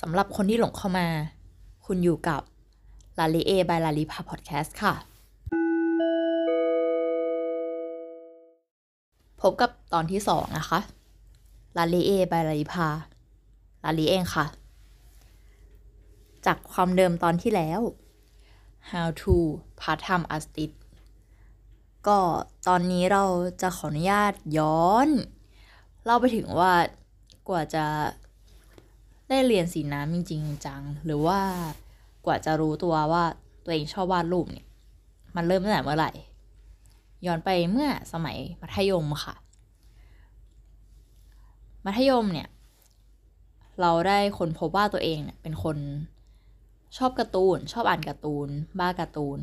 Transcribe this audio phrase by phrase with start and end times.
[0.00, 1.06] สำหรับคนที่หลงเข้ามา
[1.86, 2.42] คุณอยู่กับ
[3.18, 4.94] ลาลีเอบายลาลีพาพอดแคสต์ค่ะ
[9.40, 10.80] พบกับตอนที่สองนะคะ
[11.76, 12.88] ลาลีเอบายลาลีพา
[13.84, 14.46] ลาลีเองค่ะ
[16.46, 17.80] จากความเดิมตอนที่แล้ว
[18.90, 19.34] how to
[19.80, 20.74] part time artist
[22.06, 22.18] ก็
[22.68, 23.24] ตอนนี้เรา
[23.62, 25.08] จะขออนุญาตย้อน
[26.04, 26.72] เล่าไปถึงว่า
[27.48, 27.84] กว่าจะ
[29.28, 31.40] ได้เรียนสีน้ำจริงๆจัง หรือว่า
[32.26, 33.24] กว่าจะรู้ตัวว่า
[33.64, 34.66] ตัวเองชอบวาดรูปเนี่ย
[35.36, 36.10] มันเริ่มตั้งแต่เมื่อไหร่
[37.26, 39.34] ย้อนไปเมื่อสมัยมัธยมค่ะ
[41.84, 42.48] มัธยมเนี่ย
[43.80, 45.76] เราได้คนพบว่าตัวเองเนี่ยเป็นคน
[46.96, 49.38] ชอบการ์ตูน ชอบอ่านการ์ตูน บ้าการ์ตูน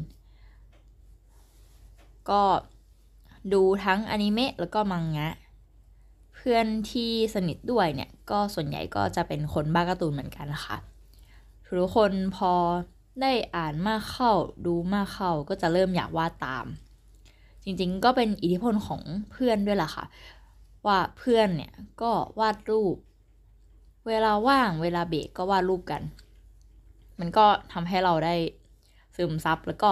[2.29, 2.41] ก็
[3.53, 5.33] ดูทั้งอนิเมะแล้วก็มังงะ
[6.47, 10.77] พื่อนที่สนิทด้วยเนี่ยก็ส่วนใหญ่ก็จะเป็นคนบ้าการ์ตูนเหมือนกันนะคะ
[11.79, 12.53] ทุกคนพอ
[13.21, 14.31] ได้อ่านมากเข้า
[14.65, 16.65] ดูมากเข้าก็จะเริ่มอยากวาดตาม
[17.63, 20.05] จริงๆก็เป็นอิทธิพลของเพื่อนด้วยล่ะค่ะ
[20.85, 22.95] ว่าเพื่อนเนี่ยก็วาดรูป
[24.07, 26.01] เวลาว่างเวลาเบรกก็วาดรูปกัน
[27.19, 28.35] มันก็ทำให้เราได้
[29.15, 29.91] ซึมซับแล้วก็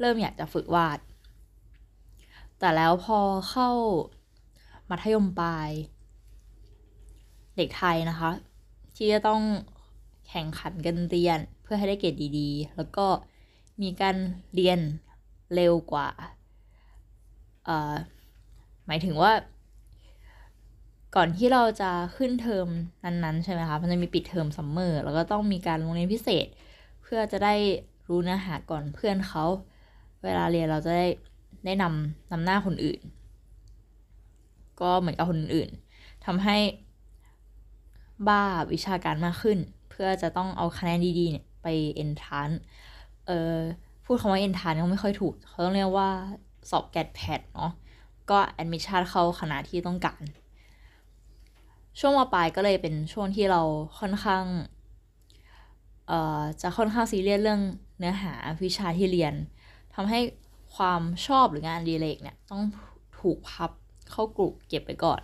[0.00, 0.98] เริ่มอยากจะฝึกวาด
[2.58, 3.18] แต่แล้วพอ
[3.50, 3.70] เข้า
[4.90, 5.70] มัธยมปลาย
[7.56, 8.30] เด็กไทยนะคะ
[8.96, 9.42] ที่จะต้อง
[10.28, 13.06] แข่งขันกันเรียนเพื่อให้ได้เกรดดีๆ แล้วก็
[13.82, 14.16] มีการ
[14.54, 14.78] เรียน
[15.54, 16.08] เร็วกว่า
[18.86, 19.32] หมายถึงว่า
[21.16, 22.68] ก่อนที่เราจะขึ้นเทอม
[23.04, 26.46] นั้นๆ ใช่ไหมคะ มันจะมีปิดเทอม summer แล้วก็ต้องมีการลงเรียนพิเศษ
[27.02, 27.54] เพื่อจะได้
[28.08, 29.44] รู้เนื้อหาก่อนเพื่อนเขา
[30.24, 31.06] เวลาเรียนเราจะได้
[31.64, 33.00] ได้นำนำหน้าคนอื่น
[34.82, 35.70] ก็เหมือนกับคนอื่น
[36.26, 36.56] ทำให้
[38.28, 38.42] บ้า
[38.72, 39.58] วิชาการมากขึ้น
[39.90, 42.50] เพื่อจะต้องเอาคะแนนดีๆเนี่ยไปเอนทรานซ์
[43.26, 43.54] เออ
[44.04, 46.08] พูดคำว่าเอนทรานซ์เขาไม่ค่อยถูก เขาต้องเรียกว่า
[46.70, 47.70] สอบ GAT PAT เนาะ
[48.30, 50.22] ก็แอดมิชชั่นเข้าคณะที่ต้องการ
[51.98, 53.62] ช่วงมปลายก็เลยเป็นช่วงที่เรา
[53.98, 54.44] ค่อนข้าง
[56.06, 57.60] เอ่อจะค่อนข้างซีเรียสเรื่อง
[57.98, 58.32] เนื้อหา
[58.64, 59.34] วิชาที่เรียน
[59.94, 60.20] ทำให้
[60.76, 62.62] ความชอบหรืองานอดิเรกเนี่ยต้อง
[63.20, 63.70] ถูกพับ
[64.12, 65.22] เข้ากลุ่มเก็บไปก่อน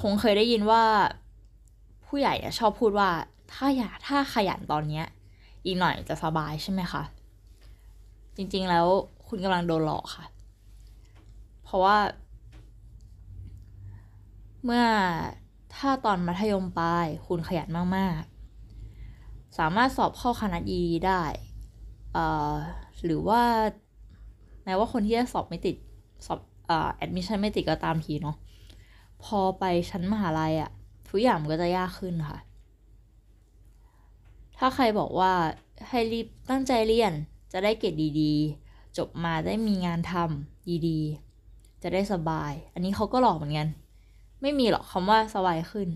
[0.00, 0.84] คงเคยได้ยินว่า
[2.06, 3.10] ผู้ใหญ่ชอบพูดว่า
[3.52, 5.06] ถ้าอยากถ้าขยันตอนเนี้ย
[5.64, 7.02] อีกหน่อยจะสบายใช่ไหมคะ
[8.36, 8.86] จริงๆแล้ว
[9.28, 10.24] คุณกำลังโดนหลอกค่ะ
[11.64, 11.96] เพราะว่า
[14.64, 14.84] เมื่อ
[15.76, 21.22] ถ้าตอนมัธยมปลายคุณขยันมากๆ สามารถสอบเข้าคณะดีได้
[23.04, 23.42] หรือว่า
[24.66, 25.76] แม้ว่าคนที่จะสอบไม่ติด
[26.26, 26.40] สอบ
[26.96, 28.36] แอดมิชชั่นไม่ติดก็ตามทีเนาะ
[29.24, 30.70] พอไปชั้นมหาลัยอะ
[31.08, 32.38] ทุกอย่างมันก็จะยากขึ้นค่ะ
[34.58, 35.32] ถ้าใครบอกว่า
[35.88, 37.12] ให้รีบตั้งใจเรียน
[37.52, 43.68] จะได้เกรดดีๆ จบมาได้มีงานทำดีๆ จะได้สบาย อันนี้เขาก็หลอกเหมือนกัน
[44.42, 45.88] ไม่มีหรอกคำว่าสบายขึ้น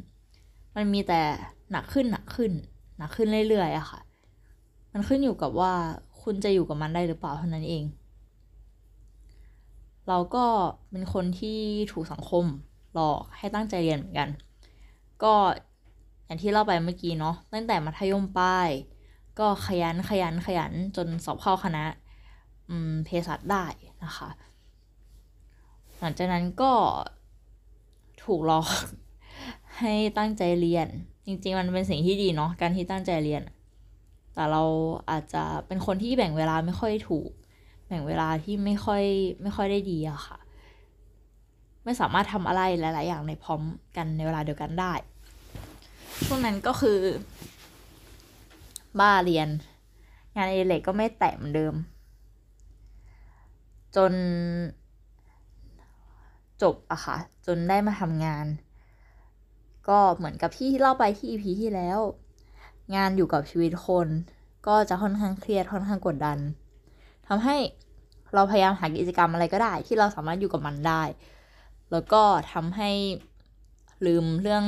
[0.77, 1.21] มันมีแต่
[1.71, 2.53] หนักขึ้นหนักขึ้น
[2.99, 4.01] หนักขึ้นเรื่อยๆอะค่ะ
[4.93, 5.73] มันขึ้นอยู่กับว่า
[6.23, 7.85] คุณจะอยู่กับมันได้หรือเปล่าเท่านั้นเอง
[10.11, 10.45] เราก็
[10.91, 11.59] เป็นคนที่
[11.93, 12.45] ถูกสังคม
[12.95, 14.29] หลอกให้ตั้งใจเรียนเหมือนกัน
[15.23, 15.35] ก็
[16.25, 18.69] อย่างที่เล่าไปเมื่อกี้เนาะตั้งแต่มัธยมปลาย
[19.39, 21.85] ก็ขยันขยันขยันจนสอบเข้าคณะ
[23.05, 23.65] เภสัชได้
[24.05, 24.29] นะคะ
[25.99, 26.73] หลังจากนั้นก็
[28.25, 28.69] ถูกหลอก
[29.79, 30.89] ให้ตั้งใจเรียน
[31.27, 33.43] จริง ๆ มันเป็นสิ่งที่ดีเนาะการที่ตั้งใจเรียน
[34.35, 34.63] แต่เรา
[35.11, 37.31] อาจจะเป็นคนที่แบ่งเวลาไม่ค่อยถูก
[37.91, 39.03] แบ่งเวลาที่ไม่ค่อย
[39.43, 40.39] ไม่ค่อยได้ดีอะค่ะ
[41.85, 43.61] ไม่สามารถทำอะไรหลาย ๆ อย่างในพร้อม
[43.97, 44.93] กันในเวลาเดียวกันได้
[46.25, 46.99] ช่วงนั้นก็คือ
[48.99, 49.49] บ้าเรียน
[50.37, 51.75] งานเอเล็กก็ไม่แตะเหมือนเดิม
[53.97, 54.13] จน
[56.63, 57.17] จบอะค่ะ
[57.47, 58.47] จนได้มาทำงาน
[59.89, 61.99] ก็เหมือนกับที่เล่าไปที่อีพีที่แล้ว
[62.95, 64.09] งานอยู่กับชีวิตคน
[64.67, 66.39] ก็จะค่อนข้างเครียดค่อนข้างกดดัน
[67.33, 67.57] ทำให้
[68.35, 71.03] เราพยายามหากิจกรรมอะไรก็ได้ ที่เราสามารถอยู่กับมันได้
[71.93, 72.23] แล้วก็
[72.53, 72.91] ทำให้
[74.07, 74.65] ลืมเรื่อง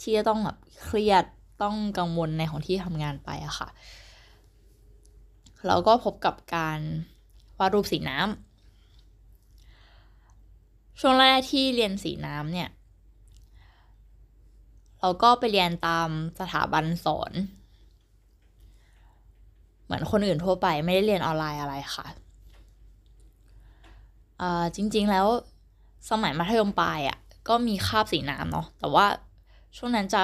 [0.00, 1.24] ที่จะต้องแบบเครียด
[1.62, 3.68] ต้องกังวลในของที่ทำงานไปอะค่ะ
[5.66, 6.78] เราก็พบกับการ
[7.58, 8.28] วาดรูปสีน้ำ
[11.00, 12.68] ช่วงแรกที่เรียนสีน้ำเนี่ย
[15.00, 16.08] เราก็ไปเรียนตาม
[16.40, 17.32] สถาบันสอน
[19.88, 22.06] เหมือนคนอื่นทั่วไปไม่ได้เรียนออนไลน์อะไรค่ะ
[24.76, 25.26] จริงๆแล้ว
[26.10, 27.18] สมัยมัธยมปลายอะ่ะ
[27.48, 29.06] ก็มีคาบสีน้ำเนาะแต่ว่า
[29.76, 30.22] ช่วงนั้นจะ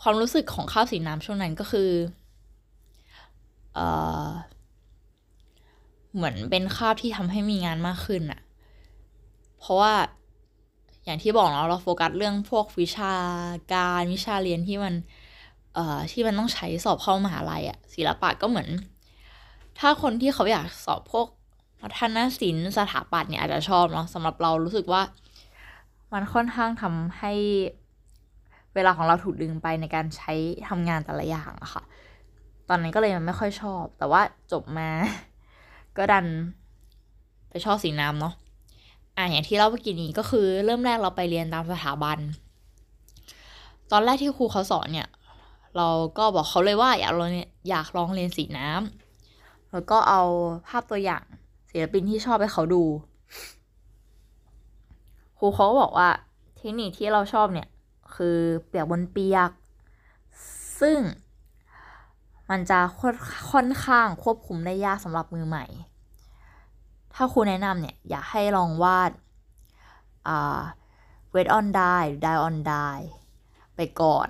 [0.00, 1.90] ความรู้สึกของข้าวสีน้ำช่วงนั้นก็คือ
[3.74, 3.86] เอ่
[4.26, 4.28] อ
[6.14, 8.40] เหมือนเป็นคาบที่ทำให้มีงานมากขึ้นอะ
[9.58, 9.94] เพราะว่า
[11.04, 13.14] อย่างที่บอกเนาะเราโฟกัสเรื่องพวกวิชา
[13.74, 14.94] การวิชาเรียนที่มัน
[15.74, 18.68] เอ่อที่มันต้องใช้สอบเข้ามหาลัยอะศิลปะก็เหมือน
[19.78, 21.26] ถ้าคนที่เขาอยากสอบพวก
[21.82, 25.02] วัฒนศิลป์สถาปัตย์เนี่ยอาจจะชอบเนาะสำหรับเรารู้สึกว่า
[26.12, 27.32] มันค่อนข้างทำให้
[28.74, 30.32] เวลาของเราถูกดึงไปในการใช้
[30.68, 31.82] ทำงานแต่ละอย่างอะค่ะ
[32.68, 34.22] ตอนนั้นก็เลยมันไม่ค่อยชอบ แต่ว่า
[34.52, 34.88] จบมา
[35.96, 36.26] ก็ดัน
[37.50, 38.34] ไปชอบสีน้ำเนาะ
[39.16, 42.18] อะอย่างที่เล่าเมื่อกี้นี้ก็คือเริ่มแรกเราไปเรียนตามสถาบัน
[43.92, 45.08] ตอนแรกที่ครูเขาสอนเนี่ย
[45.76, 45.88] เรา
[46.18, 47.30] ก็บอกเขาเลยว่าอยากลอง
[47.68, 50.22] อยากลองเรียนสีน้ำแล้วก็เอา
[50.66, 51.22] ภาพตัวอย่าง
[51.70, 52.82] ศิลปินที่ชอบให้เขาดู
[55.38, 56.08] ครูเขาก็บอกว่า
[56.56, 57.68] เทคนิคที่เราชอบเนี่ย
[58.14, 59.50] คือเปียกบนเปียก
[60.80, 60.98] ซึ่ง
[62.50, 62.78] มันจะ
[63.52, 65.64] ค่อนข้างควบคุมได้ยากสำหรับมือใหม่
[67.14, 69.10] ถ้าครูแนะนำเนี่ย อยากให้ลองวาด
[70.28, 70.60] อ่า
[71.34, 73.06] wet on dye dye on dye
[73.76, 74.28] ไปก่อน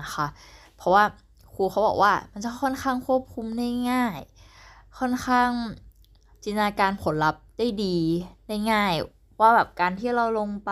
[0.00, 0.26] นะคะ
[0.76, 1.04] เพราะว่า
[1.54, 4.18] ครูเขาบอกว่ามันจะค่อนข้างควบคุมได้ง่าย
[4.98, 5.50] ค่อนข้าง
[6.42, 7.96] จินตนาการผลลัพธ์ได้ดี
[8.48, 8.94] ได้ง่าย
[9.40, 10.70] ว่าแบบการที่เราลงไป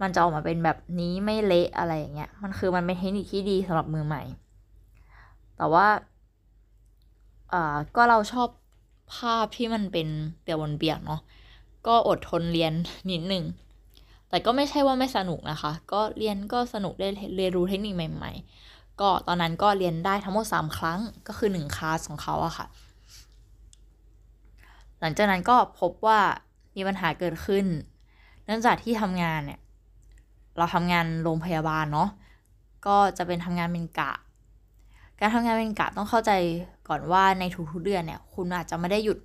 [0.00, 4.22] มันจะออกมาเป็นแบบนี้ไม่เละอะไรอย่างเงี้ยมันคือมันเป็นเทคนิคที่ดีสำหรับมือใหม่
[5.56, 5.86] แต่ว่า
[7.52, 8.48] อ่าก็เราชอบ
[9.14, 10.08] ภาพที่มันเป็น
[10.42, 11.20] เปียกบนเปียกเนาะ
[11.86, 12.72] ก็อดทนเรียน
[13.10, 13.44] นิดหนึ่ง
[14.30, 18.32] แต่ก็ไม่ใช่ว่าไม่สนุกนะคะ ก็เรียนก็สนุกได้เรียนรู้เทคนิคใหม่
[18.66, 22.66] ๆ ก็ตอนนั้นก็เรียนได้ทั้งหมดสามครั้งก็คือหนึ่งคลาสของเขาอะค่ะ
[25.00, 26.20] หลังจากนั้นก็พบว่า
[26.76, 27.66] มีปัญหาเกิดขึ้น
[28.44, 29.60] เนื่องจากที่ทำงานเนี่ย
[30.56, 32.08] เราทำงานโรงพยาบาลเนาะ
[32.86, 34.12] ก็จะเป็นทำงานเป็นกะ
[35.20, 36.32] การทำงานเป็นกะต้องเข้าใจ
[36.88, 39.18] ก่อนว่าในทุกๆเดือนเนี่ย คุณอาจจะไม่ได้หยุด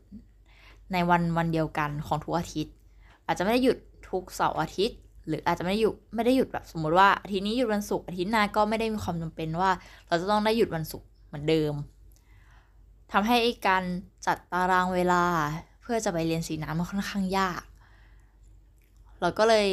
[0.93, 2.73] ในวันวันเดียวกันของทุกอาทิตย์
[3.25, 3.77] อาจจะไม่ได้หยุด
[4.09, 9.71] ทุกเสาร์อาทิตย์ หรืออาจจะไม่ได้หยุดไม่ได้หยุดแบบสมมติว่าอาทิตย์นี้หยุดวันศุกร์อาทิตย์หน้าก็ไม่ได้มีความจำเป็นว่า
[10.07, 11.73] เราจะต้องได้หยุดวันศุกร์เหมือนเดิม
[13.11, 13.37] ทำให้
[13.67, 13.83] การ
[14.25, 15.23] จัดตารางเวลา
[15.81, 17.63] เพื่อจะไปเรียนสีน้ำมันค่อนข้างยาก
[19.21, 19.69] เราก็เลย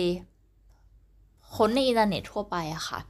[1.55, 3.01] ค้นในอินเทอร์เน็ตทั่วไปอะค่ะ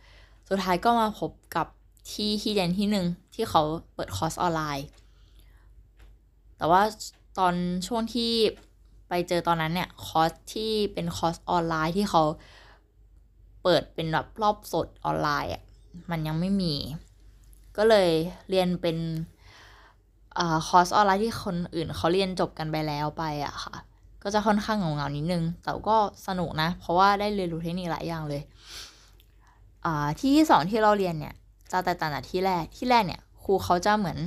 [0.48, 1.66] สุดท้ายก็มาพบกับ
[2.10, 3.62] ที่ที่เรียนที่หนึ่งที่เขา
[3.94, 4.86] เปิดคอร์สออนไลน์
[6.56, 6.82] แต่ว่า
[7.38, 7.54] ตอน
[7.86, 8.32] ช่วงที่
[9.14, 12.22] ไปเจอตอนนั้นเนี่ยคอร์สที่เป็นคอร์สออนไลน์ที่เขา
[13.62, 15.62] เปิดเป็นแบบรอบสดออนไลน์อะ
[16.10, 16.74] มันยังไม่มี
[17.76, 18.10] ก็เลย
[18.50, 18.96] เรียนเป็น
[20.38, 23.74] อคอร์สออนไลน์ที่คนอื่นเขาเรียนจบกันไปแล้วไปอะค่ะ
[24.22, 28.42] ก็จะค่อนข้างเหงาๆนิดนึง แต่ก็สนุกนะ เพราะว่าได้เรียนรู้เทคนิคหลายอย่างเลย
[30.18, 31.34] ที่ที่สองที่เราเรียนเนี่ย
[31.72, 34.18] จะแตกต่างจากที่แรกที่แรกเนี่ยครูเขาจะเหมือน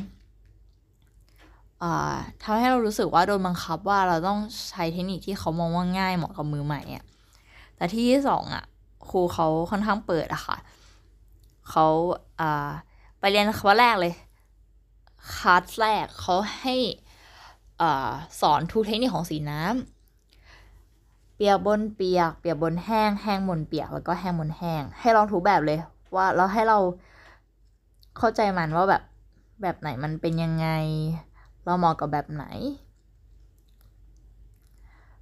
[2.44, 4.40] ทำให้เรารู้สึกว่าโดนบังคับว่าเราต้อง
[4.70, 7.04] ใช้เทคนิคที่เขามองว่าง่ายเหมาะกับมือใหม่อะ
[7.76, 8.64] แต่ที่ที่สองอะ
[9.10, 10.58] ครูเขาค่อนข้างเปิดอะค่ะ
[11.70, 11.86] เขา
[13.20, 14.14] ไปเรียนครั้งแรกเลย
[15.36, 16.76] คลาสแรกเขาให้
[18.42, 25.80] สอนทุกเทคนิคของสีน้ำเปียกบนเปียก เปียกบนแห้ง แห้งบนเปียก แล้วก็แห้งบนแห้ง ให้ลองทุกแบบเลย
[26.16, 26.78] ว่าแล้วให้เรา
[28.18, 29.04] เข้าใจมันว่าแบบ
[29.62, 30.68] แบบไหนมันเป็นยังไง
[31.66, 32.46] เราเหมาะกับแบบไหน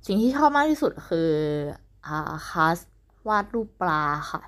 [0.06, 1.32] สิ่งที่ชอบมากที่สุดคือ
[2.08, 2.78] อาคาส
[3.28, 4.42] วาดรูปปลาค่ะ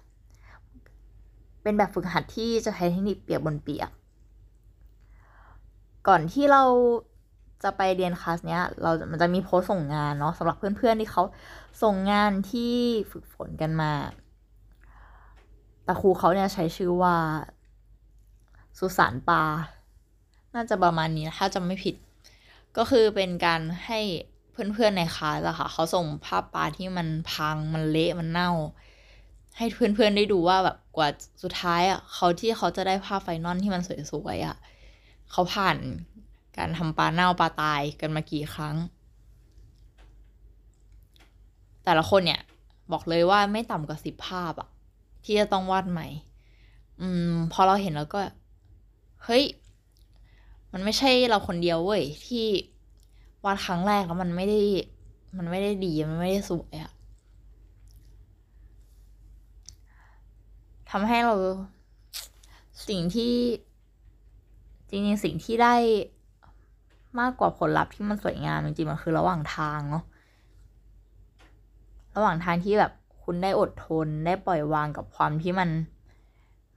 [1.63, 3.89] เป็นแบบฝึกหัดที่จะใช้เทคนิคเปียกบนเปียก
[6.07, 6.63] ก่อนที่เรา
[7.63, 11.23] จะไปเรียนคลาสเนี้ย เรามันจะมีโพสส่งงานเนาะสำหรับเพื่อนๆที่เขา
[11.83, 12.73] ส่งงานที่
[13.11, 13.91] ฝึกฝนกันมา
[15.83, 17.15] แต่ครูเขาเนี่ยใช้ชื่อว่า
[18.77, 19.43] สุสานปลา
[20.55, 21.95] น่าจะประมาณนี้ถ้าจำไม่ผิด
[22.77, 23.99] ก็คือเป็นการให้
[24.51, 28.51] เพื่อนๆในคลาสอะค่ะเขาส่งภาพปลาที่มันพังมันเละมันเน่า
[29.57, 31.09] ให้เพื่อนๆได้ดูว่าแบบกว่า
[31.43, 33.81] สุดท้ายอะเขาที่เขาจะได้ภาพไฟนอลที่มัน
[34.11, 34.57] สวยๆอะ
[35.31, 35.77] เขาผ่าน
[36.57, 38.75] การทำปลาเน่าปลาตายกันมากี่ครั้ง
[41.85, 42.41] แต่ละคนเนี่ย
[42.91, 44.69] บอกเลยว่าไม่ต่ำกว่าสิบภาพอะ
[45.23, 46.07] ที่จะต้องวาดใหม่
[47.01, 48.21] อืม พอเราเห็นแล้วก็
[49.23, 49.43] เฮ้ย
[50.77, 52.45] มันไม่ใช่เราคนเดียวเว้ยที่
[53.45, 54.61] วาดครั้งแรกแล้วมันไม่ได้
[55.37, 56.91] มันไม่ได้ดีมันไม่ได้สวยอะ
[60.91, 61.35] ทำให้เรา
[62.87, 63.33] สิ่งที่
[64.89, 65.75] จริงๆสิ่งที่ได้
[67.19, 70.03] มากกว่าผลลัพธ์ที่มันสวยงามจริงๆมันคือระหว่างทางเนาะ
[72.15, 72.91] ระหว่างทางที่แบบ
[73.23, 75.69] คุณได้อดทนได้ปล่อยวางกับความที่มัน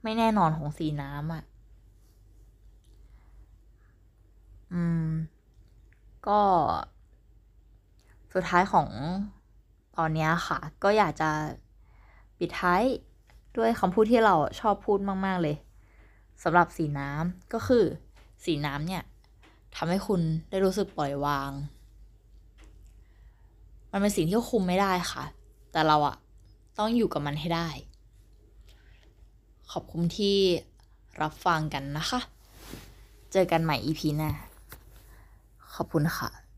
[0.03, 1.43] ไม่แน่นอนของสีน้ำอะ
[4.73, 5.07] อืม
[6.29, 6.41] ก็
[8.33, 8.87] สุดท้ายของ
[9.97, 11.29] ตอนนี้ค่ะ ก็อยากจะ
[12.39, 12.81] ปิดท้าย
[13.57, 15.55] ด้วยคำพูดที่เราชอบพูดมาก ๆ เลย
[16.43, 17.83] สำหรับสีน้ำก็คือ
[18.43, 19.03] สีน้ำเนี่ย
[19.75, 21.51] ทำให้คุณได้รู้สึกปล่อยวาง
[23.91, 25.23] มันเป็นสิ่งที่คุมไม่ได้ค่ะ
[25.71, 26.15] แต่เราอะ
[26.77, 27.67] ต้องอยู่กับมันให้ได้
[29.71, 30.37] ขอบคุณที่
[31.21, 32.19] รับฟังกันนะคะ
[33.31, 34.31] เจอกันใหม่ EP หน้า
[35.79, 36.48] ขอบคุณค่ะ